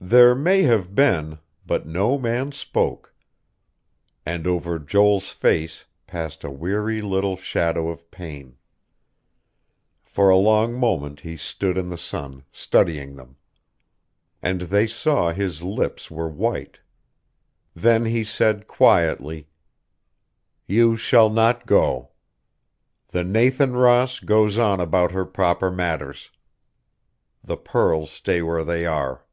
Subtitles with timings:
[0.00, 3.12] There may have been, but no man spoke;
[4.24, 8.56] and over Joel's face passed a weary little shadow of pain.
[10.04, 13.38] For a long moment he stood in the sun, studying them;
[14.40, 16.78] and they saw his lips were white.
[17.74, 19.48] Then he said quietly:
[20.68, 22.12] "You shall not go.
[23.08, 26.30] The Nathan Ross goes on about her proper matters.
[27.42, 29.24] The pearls stay where they are."